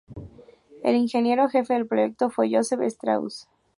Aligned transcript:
El 0.81 0.95
ingeniero 0.95 1.47
jefe 1.47 1.75
del 1.75 1.85
proyecto 1.85 2.31
fue 2.31 2.49
Joseph 2.51 2.81
Strauss. 2.81 3.47